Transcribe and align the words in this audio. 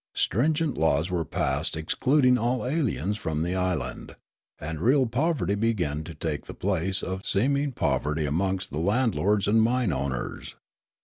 Strin 0.15 0.55
gent 0.55 0.79
laws 0.79 1.11
were 1.11 1.23
passed 1.23 1.77
excluding 1.77 2.35
all 2.35 2.65
aliens 2.65 3.17
from 3.17 3.43
the 3.43 3.53
island; 3.53 4.15
and 4.59 4.79
real 4.79 5.05
poverty 5.05 5.53
began 5.53 6.03
to 6.03 6.15
take 6.15 6.47
the 6.47 6.55
place 6.55 7.03
of 7.03 7.23
seeming 7.23 7.71
poverty 7.71 8.25
amongst 8.25 8.71
the 8.71 8.79
landlords 8.79 9.47
and 9.47 9.61
mine 9.61 9.93
owners. 9.93 10.55